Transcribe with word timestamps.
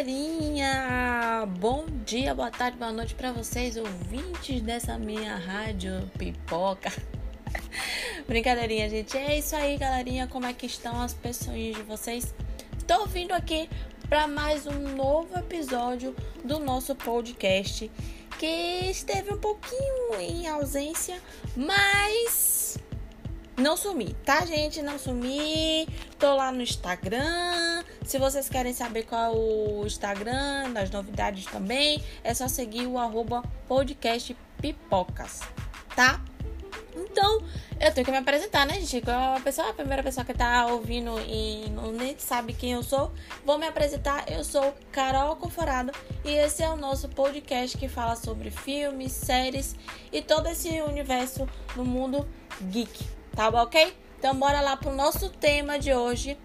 galerinha! 0.00 1.46
Bom 1.58 1.84
dia, 2.06 2.34
boa 2.34 2.50
tarde, 2.50 2.78
boa 2.78 2.90
noite 2.90 3.14
para 3.14 3.32
vocês, 3.32 3.76
ouvintes 3.76 4.62
dessa 4.62 4.98
minha 4.98 5.36
rádio 5.36 6.10
pipoca. 6.16 6.90
Brincadeirinha, 8.26 8.88
gente. 8.88 9.18
É 9.18 9.36
isso 9.36 9.54
aí, 9.54 9.76
galerinha. 9.76 10.26
Como 10.26 10.46
é 10.46 10.54
que 10.54 10.64
estão 10.64 11.02
as 11.02 11.12
pessoas 11.12 11.76
de 11.76 11.82
vocês? 11.82 12.34
Tô 12.86 13.04
vindo 13.04 13.32
aqui 13.32 13.68
para 14.08 14.26
mais 14.26 14.66
um 14.66 14.96
novo 14.96 15.38
episódio 15.38 16.16
do 16.42 16.58
nosso 16.58 16.94
podcast 16.94 17.90
que 18.38 18.90
esteve 18.90 19.34
um 19.34 19.38
pouquinho 19.38 20.14
em 20.18 20.48
ausência, 20.48 21.20
mas 21.54 22.78
não 23.58 23.76
sumi, 23.76 24.16
tá, 24.24 24.46
gente? 24.46 24.80
Não 24.80 24.98
sumi. 24.98 25.86
Tô 26.18 26.36
lá 26.36 26.50
no 26.50 26.62
Instagram. 26.62 27.69
Se 28.04 28.18
vocês 28.18 28.48
querem 28.48 28.72
saber 28.72 29.04
qual 29.04 29.32
é 29.32 29.36
o 29.36 29.86
Instagram, 29.86 30.72
das 30.72 30.90
novidades 30.90 31.44
também, 31.46 32.02
é 32.24 32.34
só 32.34 32.48
seguir 32.48 32.86
o 32.86 32.98
arroba 32.98 33.42
podcast 33.68 34.36
pipocas, 34.60 35.40
tá? 35.94 36.20
Então, 36.94 37.42
eu 37.80 37.92
tenho 37.92 38.04
que 38.04 38.10
me 38.10 38.18
apresentar, 38.18 38.66
né, 38.66 38.74
gente? 38.74 39.00
Qual 39.00 39.36
a, 39.36 39.40
pessoa, 39.40 39.70
a 39.70 39.72
primeira 39.72 40.02
pessoa 40.02 40.24
que 40.24 40.34
tá 40.34 40.66
ouvindo 40.66 41.18
e 41.20 41.70
não 41.70 41.92
nem 41.92 42.18
sabe 42.18 42.52
quem 42.52 42.72
eu 42.72 42.82
sou, 42.82 43.12
vou 43.44 43.58
me 43.58 43.66
apresentar. 43.66 44.30
Eu 44.30 44.44
sou 44.44 44.74
Carol 44.90 45.36
Conforado 45.36 45.92
e 46.24 46.30
esse 46.30 46.62
é 46.62 46.68
o 46.68 46.76
nosso 46.76 47.08
podcast 47.08 47.78
que 47.78 47.88
fala 47.88 48.16
sobre 48.16 48.50
filmes, 48.50 49.12
séries 49.12 49.76
e 50.12 50.20
todo 50.20 50.48
esse 50.48 50.68
universo 50.82 51.48
do 51.74 51.84
mundo 51.84 52.28
geek, 52.62 53.04
tá 53.34 53.48
ok? 53.48 53.96
Então, 54.18 54.34
bora 54.34 54.60
lá 54.60 54.76
pro 54.76 54.92
nosso 54.92 55.30
tema 55.30 55.78
de 55.78 55.94
hoje, 55.94 56.36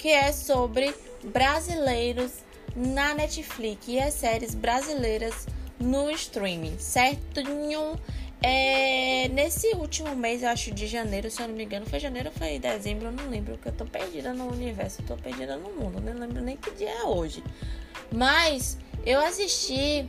que 0.00 0.08
é 0.08 0.32
sobre 0.32 0.94
brasileiros 1.22 2.32
na 2.74 3.12
Netflix 3.12 3.86
e 3.86 4.00
as 4.00 4.14
séries 4.14 4.54
brasileiras 4.54 5.46
no 5.78 6.10
streaming, 6.10 6.78
certo? 6.78 7.42
É, 8.42 9.28
nesse 9.28 9.68
último 9.74 10.16
mês, 10.16 10.42
eu 10.42 10.48
acho 10.48 10.70
de 10.70 10.86
janeiro, 10.86 11.30
se 11.30 11.42
eu 11.42 11.48
não 11.48 11.54
me 11.54 11.64
engano, 11.64 11.84
foi 11.84 12.00
janeiro 12.00 12.30
ou 12.30 12.34
foi 12.34 12.58
dezembro, 12.58 13.08
eu 13.08 13.12
não 13.12 13.28
lembro, 13.28 13.52
porque 13.58 13.68
eu 13.68 13.72
tô 13.72 13.84
perdida 13.84 14.32
no 14.32 14.50
universo, 14.50 15.02
tô 15.02 15.16
perdida 15.16 15.58
no 15.58 15.70
mundo, 15.74 16.00
não 16.00 16.14
lembro 16.14 16.40
nem 16.40 16.56
que 16.56 16.70
dia 16.70 16.88
é 16.88 17.04
hoje. 17.04 17.44
Mas 18.10 18.78
eu 19.04 19.20
assisti 19.20 20.06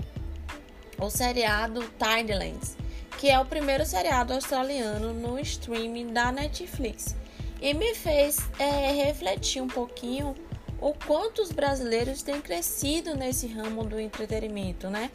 o 0.98 1.10
seriado 1.10 1.84
Tidelands, 2.00 2.78
que 3.18 3.30
é 3.30 3.38
o 3.38 3.46
primeiro 3.46 3.86
seriado 3.86 4.32
australiano 4.32 5.14
no 5.14 5.38
streaming 5.38 6.14
da 6.14 6.32
Netflix. 6.32 7.14
E 7.62 7.76
me 7.76 7.94
fez 7.94 8.40
é, 8.58 8.92
refletir 8.92 9.62
um 9.62 9.68
pouquinho 9.68 10.36
o 10.82 10.94
quanto 10.94 11.44
os 11.44 11.52
brasileiros 11.52 12.24
têm 12.24 12.42
crescido 12.42 13.16
nesse 13.16 13.46
ramo 13.46 13.84
do 13.84 14.00
entretenimento, 14.00 14.90
né? 14.90 15.12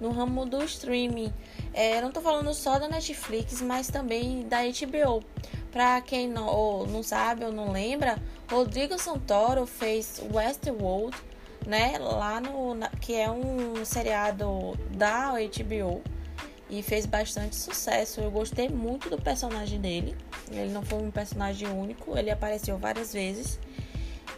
No 0.00 0.10
ramo 0.10 0.44
do 0.44 0.62
streaming. 0.64 1.32
É, 1.72 2.00
não 2.00 2.10
tô 2.10 2.20
falando 2.20 2.52
só 2.52 2.80
da 2.80 2.88
Netflix, 2.88 3.62
mas 3.62 3.86
também 3.86 4.42
da 4.48 4.58
HBO. 4.62 5.24
Para 5.70 6.00
quem 6.00 6.28
não, 6.28 6.46
ou 6.48 6.86
não 6.88 7.02
sabe 7.02 7.44
ou 7.44 7.52
não 7.52 7.70
lembra, 7.70 8.20
Rodrigo 8.50 8.98
Santoro 8.98 9.64
fez 9.64 10.20
Westworld, 10.32 11.16
né? 11.64 11.96
Lá 11.98 12.40
no. 12.40 12.74
Na, 12.74 12.88
que 12.88 13.14
é 13.14 13.30
um 13.30 13.84
seriado 13.84 14.76
da 14.90 15.30
HBO. 15.30 16.02
E 16.70 16.82
fez 16.82 17.06
bastante 17.06 17.56
sucesso. 17.56 18.20
Eu 18.20 18.30
gostei 18.30 18.68
muito 18.68 19.10
do 19.10 19.20
personagem 19.20 19.80
dele. 19.80 20.16
Ele 20.50 20.72
não 20.72 20.82
foi 20.82 20.98
um 21.02 21.10
personagem 21.10 21.68
único, 21.68 22.16
ele 22.16 22.30
apareceu 22.30 22.78
várias 22.78 23.12
vezes. 23.12 23.58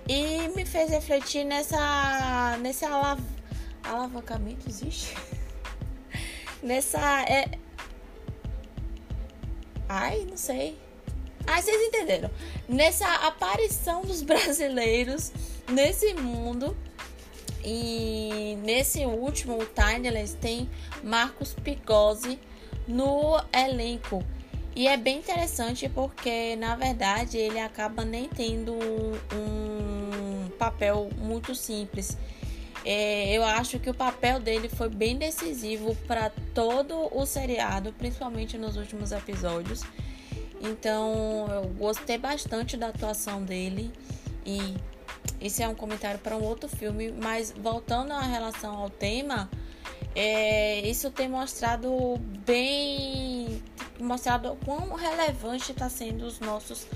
E 0.08 0.48
me 0.54 0.64
fez 0.64 0.90
refletir 0.90 1.44
nessa 1.44 2.56
nesse 2.60 2.84
alav 2.84 3.20
alavancamento 3.82 4.68
existe? 4.68 5.16
Nessa 6.62 7.22
é 7.28 7.58
ai 9.88 10.26
não 10.28 10.36
sei. 10.36 10.78
Ai 11.46 11.62
vocês 11.62 11.80
entenderam. 11.88 12.30
Nessa 12.68 13.06
aparição 13.26 14.02
dos 14.02 14.22
brasileiros 14.26 15.32
nesse 15.68 16.14
mundo 16.14 16.76
e 17.66 18.56
nesse 18.62 19.04
último 19.04 19.58
o 19.58 19.66
Timeless 19.66 20.34
tem 20.40 20.70
Marcos 21.02 21.52
Pigozzi 21.52 22.38
no 22.86 23.38
elenco 23.52 24.24
e 24.76 24.86
é 24.86 24.96
bem 24.98 25.20
interessante 25.20 25.88
porque, 25.88 26.54
na 26.56 26.76
verdade, 26.76 27.38
ele 27.38 27.58
acaba 27.58 28.04
nem 28.04 28.28
tendo 28.28 28.74
um, 28.74 30.50
papel 30.58 31.08
muito 31.16 31.54
simples. 31.54 32.18
É, 32.84 33.32
eu 33.32 33.42
acho 33.42 33.78
que 33.78 33.88
o 33.88 33.94
papel 33.94 34.38
dele 34.38 34.68
foi 34.68 34.90
bem 34.90 35.16
decisivo 35.16 35.96
para 36.06 36.30
todo 36.54 37.08
o 37.10 37.24
seriado, 37.24 37.90
principalmente 37.94 38.58
nos 38.58 38.76
últimos 38.76 39.12
episódios. 39.12 39.82
Então, 40.60 41.46
eu 41.48 41.68
gostei 41.70 42.18
bastante 42.18 42.76
da 42.76 42.88
atuação 42.88 43.42
dele 43.42 43.90
e 44.44 44.74
esse 45.40 45.62
é 45.62 45.68
um 45.68 45.74
comentário 45.74 46.18
para 46.20 46.36
um 46.36 46.42
outro 46.42 46.68
filme, 46.68 47.12
mas 47.12 47.52
voltando 47.52 48.12
à 48.12 48.20
relação 48.20 48.74
ao 48.74 48.90
tema, 48.90 49.48
é, 50.14 50.80
isso 50.88 51.10
tem 51.10 51.28
mostrado 51.28 52.16
bem 52.44 53.62
mostrado 53.98 54.56
quão 54.64 54.94
relevante 54.94 55.72
está 55.72 55.88
sendo 55.88 56.26
os 56.26 56.40
nossos 56.40 56.86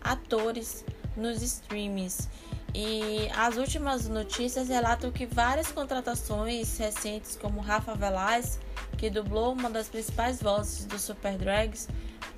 atores 0.00 0.84
nos 1.16 1.42
streamings. 1.42 2.28
E 2.74 3.28
as 3.34 3.56
últimas 3.56 4.08
notícias 4.08 4.68
relatam 4.68 5.10
que 5.10 5.26
várias 5.26 5.72
contratações 5.72 6.78
recentes, 6.78 7.36
como 7.36 7.60
Rafa 7.60 7.94
Velaz, 7.94 8.60
que 8.96 9.10
dublou 9.10 9.52
uma 9.52 9.68
das 9.68 9.88
principais 9.88 10.40
vozes 10.40 10.84
do 10.84 10.98
Super 10.98 11.36
Drags, 11.36 11.88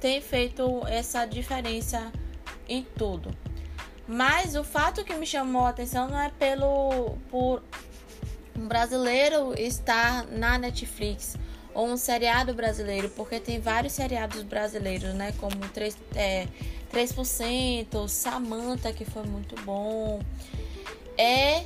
tem 0.01 0.21
feito 0.21 0.83
essa 0.87 1.27
diferença 1.27 2.11
em 2.69 2.83
tudo. 2.97 3.31
Mas 4.13 4.55
o 4.55 4.63
fato 4.63 5.03
que 5.05 5.15
me 5.15 5.25
chamou 5.25 5.65
a 5.65 5.71
atenção 5.71 6.07
não 6.07 6.21
é 6.21 6.29
pelo 6.39 7.17
por 7.31 7.63
um 8.55 8.69
brasileiro 8.69 9.59
estar 9.59 10.27
na 10.27 10.59
Netflix 10.59 11.35
ou 11.73 11.89
um 11.89 11.97
seriado 11.97 12.53
brasileiro, 12.53 13.09
porque 13.17 13.41
tem 13.41 13.59
vários 13.59 13.95
seriados 13.95 14.43
brasileiros, 14.43 15.15
né? 15.15 15.33
Como 15.41 15.57
3%, 15.57 15.97
é, 16.15 16.47
3% 16.93 18.07
Samantha, 18.07 18.93
que 18.93 19.07
foi 19.07 19.23
muito 19.23 19.55
bom. 19.63 20.21
É 21.17 21.65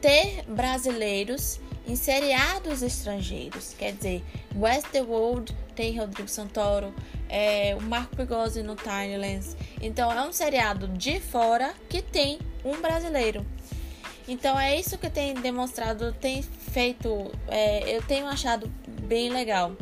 ter 0.00 0.44
brasileiros 0.48 1.60
em 1.86 1.96
seriados 1.96 2.82
estrangeiros. 2.82 3.74
Quer 3.78 3.92
dizer, 3.92 4.24
Westworld 4.56 5.54
tem 5.76 5.98
Rodrigo 5.98 6.28
Santoro, 6.30 6.94
é, 7.32 7.74
o 7.74 7.80
Marco 7.80 8.14
Pigozzi 8.14 8.62
no 8.62 8.76
Tinylands. 8.76 9.56
Então 9.80 10.12
é 10.12 10.22
um 10.22 10.32
seriado 10.32 10.86
de 10.86 11.18
fora 11.18 11.72
que 11.88 12.02
tem 12.02 12.38
um 12.62 12.80
brasileiro. 12.80 13.44
Então 14.28 14.60
é 14.60 14.78
isso 14.78 14.98
que 14.98 15.08
tem 15.08 15.34
demonstrado, 15.34 16.12
tem 16.12 16.42
feito, 16.42 17.32
é, 17.48 17.96
eu 17.96 18.02
tenho 18.02 18.26
achado 18.26 18.70
bem 18.86 19.30
legal. 19.30 19.72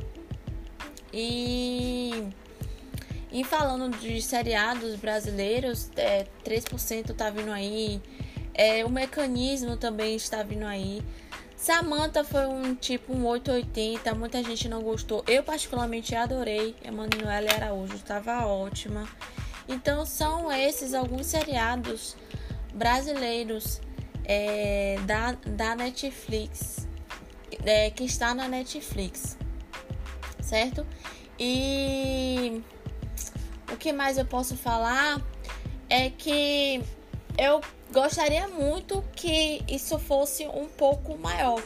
E, 1.12 2.28
e 3.33 3.43
falando 3.43 3.99
de 3.99 4.22
seriados 4.22 4.94
brasileiros, 4.94 5.91
é, 5.97 6.27
3% 6.44 7.15
tá 7.15 7.31
vindo 7.31 7.50
aí, 7.50 8.00
é, 8.55 8.84
o 8.84 8.91
mecanismo 8.91 9.77
também 9.77 10.15
está 10.15 10.43
vindo 10.43 10.65
aí. 10.65 11.03
Samantha 11.60 12.25
foi 12.25 12.47
um 12.47 12.75
tipo 12.75 13.12
um 13.12 13.26
880, 13.26 14.15
muita 14.15 14.43
gente 14.43 14.66
não 14.66 14.81
gostou. 14.81 15.22
Eu 15.28 15.43
particularmente 15.43 16.16
adorei. 16.16 16.74
Emanuela 16.83 17.53
Araújo 17.53 17.97
estava 17.97 18.47
ótima. 18.47 19.07
Então 19.68 20.07
são 20.07 20.51
esses 20.51 20.95
alguns 20.95 21.27
seriados 21.27 22.16
brasileiros 22.72 23.78
é, 24.24 24.97
da, 25.04 25.33
da 25.33 25.77
Netflix, 25.77 26.89
é, 27.66 27.91
que 27.91 28.04
está 28.04 28.34
na 28.34 28.48
Netflix, 28.48 29.36
certo? 30.41 30.86
E 31.39 32.62
o 33.71 33.77
que 33.77 33.92
mais 33.92 34.16
eu 34.16 34.24
posso 34.24 34.57
falar 34.57 35.21
é 35.91 36.09
que 36.09 36.83
eu 37.36 37.60
gostaria 37.92 38.48
muito 38.48 39.04
que 39.15 39.63
isso 39.69 39.98
fosse 39.98 40.47
um 40.47 40.66
pouco 40.66 41.16
maior. 41.19 41.63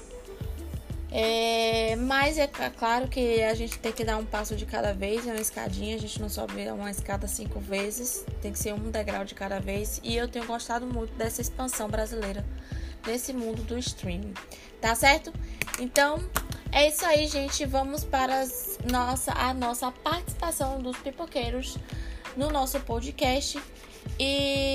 É, 1.17 1.95
mas 1.95 2.39
é 2.39 2.49
claro 2.49 3.07
que 3.07 3.41
a 3.41 3.55
gente 3.55 3.79
tem 3.79 3.93
que 3.93 4.03
dar 4.03 4.17
um 4.17 4.25
passo 4.25 4.57
de 4.57 4.67
cada 4.67 4.93
vez, 4.93 5.25
é 5.29 5.31
uma 5.31 5.41
escadinha, 5.41 5.95
a 5.95 5.99
gente 5.99 6.21
não 6.21 6.29
sobe 6.29 6.69
uma 6.69 6.91
escada 6.91 7.29
cinco 7.29 7.61
vezes, 7.61 8.25
tem 8.43 8.51
que 8.51 8.59
ser 8.59 8.75
um 8.75 8.91
degrau 8.91 9.25
de 9.25 9.33
cada 9.33 9.61
vez. 9.61 10.01
E 10.03 10.17
eu 10.17 10.27
tenho 10.27 10.45
gostado 10.45 10.87
muito 10.87 11.15
dessa 11.15 11.41
expansão 11.41 11.89
brasileira 11.89 12.45
nesse 13.07 13.33
mundo 13.33 13.63
do 13.63 13.79
streaming, 13.79 14.35
tá 14.81 14.93
certo? 14.97 15.33
Então 15.79 16.19
é 16.73 16.89
isso 16.89 17.07
aí, 17.07 17.29
gente. 17.29 17.65
Vamos 17.65 18.03
para 18.03 18.41
as 18.41 18.79
nossa, 18.91 19.33
a 19.33 19.55
nossa 19.55 19.93
participação 19.93 20.83
dos 20.83 20.97
pipoqueiros 20.97 21.79
no 22.37 22.51
nosso 22.51 22.81
podcast. 22.81 23.63
E 24.19 24.74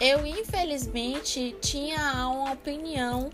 eu 0.00 0.26
infelizmente 0.26 1.56
tinha 1.60 2.28
uma 2.28 2.52
opinião 2.52 3.30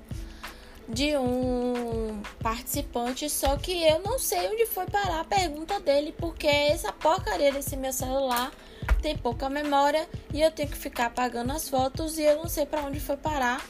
de 0.89 1.17
um 1.17 2.21
participante, 2.41 3.29
só 3.31 3.57
que 3.57 3.83
eu 3.83 4.01
não 4.01 4.19
sei 4.19 4.49
onde 4.49 4.67
foi 4.67 4.87
parar 4.87 5.21
a 5.21 5.25
pergunta 5.25 5.81
dele, 5.81 6.15
porque 6.19 6.47
essa 6.47 6.93
porcaria 6.93 7.53
desse 7.53 7.77
meu 7.77 7.93
celular 7.93 8.53
tem 9.01 9.17
pouca 9.17 9.49
memória 9.49 10.09
e 10.33 10.41
eu 10.41 10.51
tenho 10.51 10.69
que 10.69 10.77
ficar 10.77 11.07
apagando 11.07 11.53
as 11.53 11.69
fotos 11.69 12.19
e 12.19 12.23
eu 12.23 12.37
não 12.37 12.49
sei 12.49 12.67
para 12.67 12.83
onde 12.83 13.01
foi 13.01 13.17
parar 13.17 13.65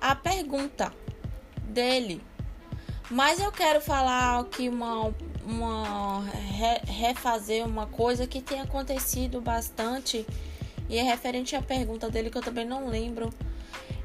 a 0.00 0.14
pergunta 0.14 0.92
dele. 1.62 2.22
Mas 3.10 3.40
eu 3.40 3.50
quero 3.50 3.80
falar 3.80 4.38
aqui 4.38 4.68
uma, 4.68 5.12
uma 5.44 6.24
refazer 6.86 7.66
uma 7.66 7.86
coisa 7.86 8.26
que 8.26 8.40
tem 8.40 8.60
acontecido 8.60 9.40
bastante 9.40 10.26
e 10.90 10.98
é 10.98 11.02
referente 11.02 11.54
à 11.54 11.62
pergunta 11.62 12.10
dele 12.10 12.28
que 12.28 12.36
eu 12.36 12.42
também 12.42 12.66
não 12.66 12.88
lembro. 12.88 13.30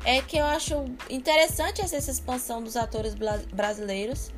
É 0.06 0.22
que 0.22 0.38
eu 0.38 0.46
acho 0.46 0.86
interessante 1.10 1.82
essa 1.82 1.98
expansão 2.12 2.64
dos 2.64 2.78
atores 2.78 3.16
brasileiros. 3.52 4.32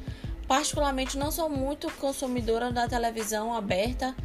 Particularmente, 0.48 1.18
não 1.18 1.30
sou 1.30 1.50
muito 1.50 1.92
consumidora 1.98 2.72
da 2.72 2.88
televisão 2.88 3.54
aberta. 3.54 4.16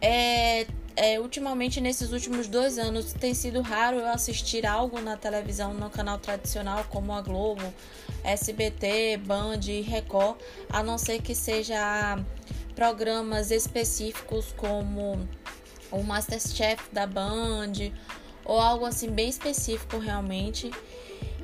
É, 0.00 0.64
é, 0.94 1.18
ultimamente, 1.18 1.80
nesses 1.80 2.12
últimos 2.12 2.46
dois 2.46 2.78
anos, 2.78 3.12
tem 3.12 3.34
sido 3.34 3.60
raro 3.62 3.96
eu 3.96 4.06
assistir 4.06 4.64
algo 4.64 5.00
na 5.00 5.16
televisão, 5.16 5.74
no 5.74 5.90
canal 5.90 6.20
tradicional, 6.20 6.84
como 6.88 7.12
a 7.12 7.20
Globo, 7.20 7.74
SBT, 8.22 9.16
Band 9.26 9.60
e 9.66 9.80
Record, 9.80 10.38
a 10.70 10.84
não 10.84 10.98
ser 10.98 11.20
que 11.20 11.34
seja 11.34 12.16
programas 12.76 13.50
específicos 13.50 14.52
como 14.56 15.28
o 15.90 16.02
Masterchef 16.02 16.82
da 16.92 17.06
Band 17.06 17.92
ou 18.44 18.60
algo 18.60 18.84
assim 18.84 19.10
bem 19.10 19.28
específico 19.28 19.98
realmente. 19.98 20.70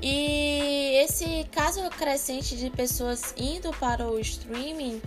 E 0.01 1.01
esse 1.05 1.47
caso 1.53 1.81
crescente 1.91 2.57
de 2.57 2.71
pessoas 2.71 3.35
indo 3.37 3.71
para 3.75 4.09
o 4.09 4.19
streaming 4.19 5.01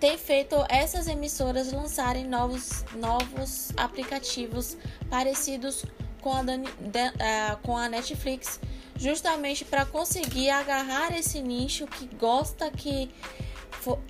tem 0.00 0.18
feito 0.18 0.56
essas 0.68 1.06
emissoras 1.06 1.72
lançarem 1.72 2.26
novos, 2.26 2.84
novos 2.94 3.70
aplicativos 3.76 4.76
parecidos 5.08 5.84
com 6.20 6.32
a, 6.32 6.42
da, 6.42 6.54
uh, 6.56 7.56
com 7.62 7.76
a 7.76 7.88
Netflix, 7.88 8.58
justamente 8.96 9.64
para 9.64 9.84
conseguir 9.84 10.50
agarrar 10.50 11.16
esse 11.16 11.40
nicho 11.40 11.86
que 11.86 12.06
gosta 12.16 12.70
que 12.70 13.10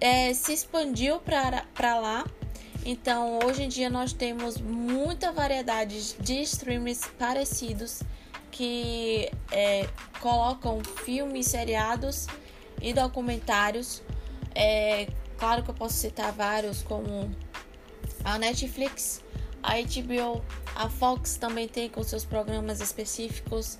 é, 0.01 0.33
se 0.33 0.53
expandiu 0.53 1.19
para 1.19 1.99
lá 1.99 2.25
então, 2.85 3.39
hoje 3.45 3.63
em 3.63 3.69
dia 3.69 3.89
nós 3.89 4.13
temos 4.13 4.61
muita 4.61 5.33
variedade 5.33 6.15
de 6.21 6.43
streams 6.43 7.09
parecidos 7.19 8.03
que 8.51 9.31
é, 9.51 9.89
colocam 10.21 10.83
filmes, 11.05 11.47
seriados 11.47 12.27
e 12.83 12.93
documentários. 12.93 14.03
É, 14.55 15.09
claro 15.39 15.63
que 15.63 15.71
eu 15.71 15.75
posso 15.75 15.95
citar 15.95 16.31
vários, 16.33 16.83
como 16.83 17.35
a 18.23 18.39
Netflix, 18.39 19.25
a 19.63 19.73
HBO, 19.81 20.45
a 20.77 20.89
Fox 20.91 21.37
também 21.37 21.67
tem 21.67 21.89
com 21.89 22.03
seus 22.03 22.25
programas 22.25 22.81
específicos. 22.83 23.79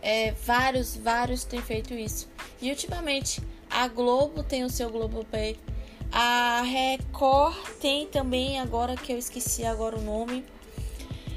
É, 0.00 0.32
vários, 0.32 0.96
vários 0.96 1.44
têm 1.44 1.60
feito 1.60 1.92
isso. 1.92 2.28
E 2.62 2.70
ultimamente 2.70 3.42
a 3.70 3.86
Globo 3.88 4.42
tem 4.42 4.64
o 4.64 4.70
seu 4.70 4.90
Globoplay 4.90 5.58
a 6.10 6.62
Record 6.62 7.56
tem 7.80 8.06
também, 8.06 8.58
agora 8.58 8.96
que 8.96 9.12
eu 9.12 9.18
esqueci 9.18 9.64
agora 9.64 9.96
o 9.96 10.02
nome. 10.02 10.44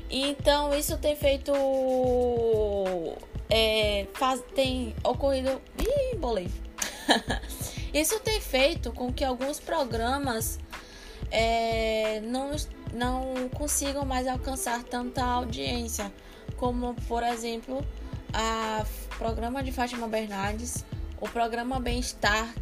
Então 0.09 0.73
isso 0.73 0.97
tem 0.97 1.15
feito. 1.15 1.51
É, 3.50 4.07
faz, 4.13 4.41
tem 4.56 4.95
ocorrido. 5.03 5.62
Ih, 5.77 6.18
bolei. 6.18 6.50
isso 7.94 8.19
tem 8.19 8.39
feito 8.39 8.91
com 8.91 9.12
que 9.12 9.23
alguns 9.23 9.59
programas 9.59 10.59
é, 11.29 12.21
não, 12.21 12.51
não 12.94 13.50
consigam 13.50 14.06
mais 14.06 14.27
alcançar 14.27 14.83
tanta 14.83 15.23
audiência. 15.23 16.12
Como, 16.57 16.94
por 17.07 17.23
exemplo, 17.23 17.85
a 18.33 18.85
programa 19.18 19.63
de 19.63 19.71
Fátima 19.71 20.07
Bernardes, 20.07 20.85
o 21.19 21.27
programa 21.27 21.79
Bem-Estar, 21.79 22.53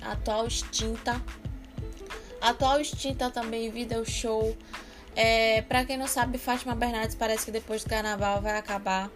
atual 0.00 0.46
extinta 0.46 1.20
Atual 2.42 2.80
extinta 2.80 3.30
também, 3.30 3.70
Vida 3.70 4.04
Show. 4.04 4.56
É, 5.14 5.62
para 5.62 5.84
quem 5.84 5.96
não 5.96 6.08
sabe, 6.08 6.38
Fátima 6.38 6.74
Bernardes 6.74 7.14
parece 7.14 7.44
que 7.44 7.52
depois 7.52 7.84
do 7.84 7.90
carnaval 7.90 8.42
vai 8.42 8.58
acabar. 8.58 9.08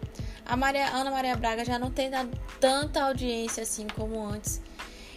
A 0.45 0.55
Maria, 0.55 0.87
Ana 0.87 1.11
Maria 1.11 1.35
Braga 1.35 1.65
já 1.65 1.77
não 1.77 1.91
tem 1.91 2.09
tanta 2.59 3.03
audiência 3.03 3.63
assim 3.63 3.85
como 3.87 4.25
antes. 4.25 4.61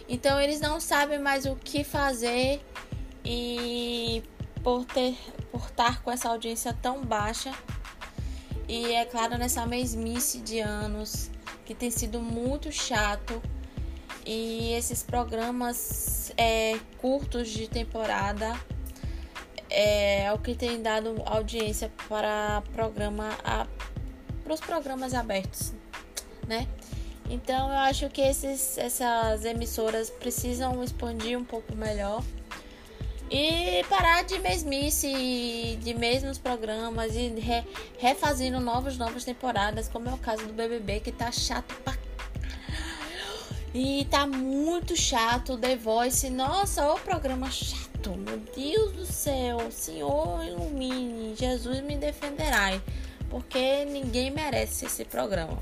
Então 0.09 0.39
eles 0.41 0.59
não 0.59 0.81
sabem 0.81 1.19
mais 1.19 1.45
o 1.45 1.55
que 1.55 1.85
fazer 1.85 2.61
e 3.23 4.21
por 4.61 4.83
ter 4.83 5.17
por 5.49 5.61
estar 5.65 6.01
com 6.01 6.11
essa 6.11 6.27
audiência 6.27 6.73
tão 6.73 7.03
baixa 7.03 7.51
e 8.67 8.93
é 8.93 9.05
claro 9.05 9.37
nessa 9.37 9.65
mesmice 9.65 10.39
de 10.39 10.59
anos 10.59 11.29
que 11.65 11.73
tem 11.73 11.89
sido 11.89 12.19
muito 12.19 12.71
chato 12.71 13.41
e 14.25 14.73
esses 14.73 15.01
programas 15.01 16.20
é, 16.41 16.79
curtos 16.97 17.49
de 17.49 17.67
temporada 17.67 18.59
é, 19.69 20.23
é, 20.23 20.33
o 20.33 20.39
que 20.39 20.55
tem 20.55 20.81
dado 20.81 21.21
audiência 21.23 21.91
para 22.09 22.63
programa 22.73 23.29
a, 23.43 23.67
para 24.43 24.53
os 24.53 24.59
programas 24.59 25.13
abertos, 25.13 25.71
né? 26.47 26.67
Então 27.29 27.69
eu 27.69 27.77
acho 27.77 28.09
que 28.09 28.21
esses, 28.21 28.77
essas 28.77 29.45
emissoras 29.45 30.09
precisam 30.09 30.83
expandir 30.83 31.37
um 31.37 31.45
pouco 31.45 31.75
melhor 31.75 32.23
e 33.29 33.85
parar 33.87 34.23
de 34.23 34.37
mesmice 34.39 35.77
de 35.81 35.93
mesmos 35.93 36.37
programas 36.39 37.15
e 37.15 37.29
re, 37.39 37.63
refazendo 37.99 38.59
novas 38.59 38.97
novas 38.97 39.23
temporadas, 39.23 39.87
como 39.87 40.09
é 40.09 40.13
o 40.13 40.17
caso 40.17 40.45
do 40.45 40.53
BBB 40.53 41.01
que 41.01 41.11
tá 41.11 41.31
chato 41.31 41.73
pra 41.83 41.95
e 43.73 44.05
tá 44.09 44.27
muito 44.27 44.95
chato 44.97 45.57
The 45.57 45.77
Voice. 45.77 46.29
Nossa, 46.29 46.91
o 46.91 46.99
programa 46.99 47.49
chato. 47.49 48.11
Meu 48.17 48.37
Deus 48.37 48.91
do 48.93 49.05
céu. 49.05 49.71
Senhor, 49.71 50.43
ilumine. 50.43 51.35
Jesus 51.35 51.81
me 51.81 51.95
defenderá. 51.95 52.81
Porque 53.29 53.85
ninguém 53.85 54.29
merece 54.29 54.85
esse 54.85 55.05
programa. 55.05 55.57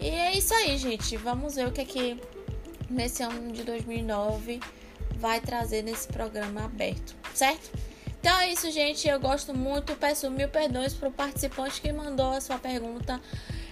E 0.00 0.08
é 0.08 0.36
isso 0.36 0.52
aí, 0.52 0.76
gente. 0.76 1.16
Vamos 1.16 1.54
ver 1.54 1.68
o 1.68 1.72
que 1.72 1.80
é 1.80 1.84
que 1.84 2.20
nesse 2.88 3.22
ano 3.22 3.52
de 3.52 3.62
2009 3.62 4.60
vai 5.16 5.40
trazer 5.40 5.82
nesse 5.82 6.08
programa 6.08 6.64
aberto, 6.64 7.14
certo? 7.34 7.70
Então 8.18 8.36
é 8.40 8.52
isso, 8.52 8.68
gente. 8.70 9.06
Eu 9.06 9.20
gosto 9.20 9.56
muito. 9.56 9.94
Peço 9.94 10.28
mil 10.28 10.48
perdões 10.48 10.92
pro 10.92 11.12
participante 11.12 11.80
que 11.80 11.92
mandou 11.92 12.32
a 12.32 12.40
sua 12.40 12.58
pergunta 12.58 13.20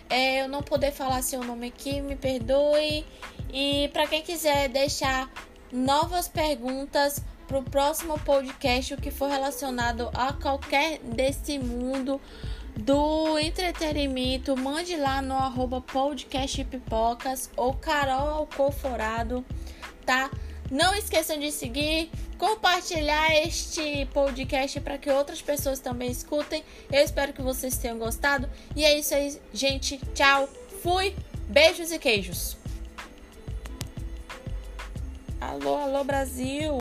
é, 0.08 0.42
eu 0.42 0.48
não 0.48 0.62
poder 0.62 0.92
falar 0.92 1.22
seu 1.22 1.42
nome 1.42 1.68
aqui, 1.68 2.00
me 2.00 2.16
perdoe. 2.16 3.04
E 3.52 3.88
para 3.92 4.06
quem 4.06 4.22
quiser 4.22 4.68
deixar 4.68 5.30
novas 5.72 6.28
perguntas 6.28 7.20
para 7.46 7.58
o 7.58 7.62
próximo 7.62 8.18
podcast, 8.20 8.94
o 8.94 8.96
que 8.96 9.10
for 9.10 9.28
relacionado 9.28 10.10
a 10.14 10.32
qualquer 10.32 10.98
desse 10.98 11.58
mundo 11.58 12.20
do 12.76 13.38
entretenimento, 13.38 14.56
mande 14.56 14.96
lá 14.96 15.20
no 15.20 15.34
arroba 15.34 15.82
ou 17.56 17.74
Carol 17.74 18.28
Alcoforado, 18.28 19.44
tá? 20.06 20.30
Não 20.70 20.94
esqueçam 20.94 21.38
de 21.38 21.50
seguir, 21.50 22.10
compartilhar 22.38 23.34
este 23.44 24.06
podcast 24.14 24.80
para 24.80 24.96
que 24.96 25.10
outras 25.10 25.42
pessoas 25.42 25.80
também 25.80 26.10
escutem. 26.10 26.64
Eu 26.90 27.02
espero 27.02 27.32
que 27.32 27.42
vocês 27.42 27.76
tenham 27.76 27.98
gostado. 27.98 28.48
E 28.74 28.84
é 28.84 28.98
isso 28.98 29.14
aí, 29.14 29.38
gente. 29.52 29.98
Tchau. 30.14 30.48
Fui. 30.82 31.14
Beijos 31.48 31.90
e 31.90 31.98
queijos. 31.98 32.56
Alô, 35.40 35.76
alô, 35.76 36.04
Brasil. 36.04 36.78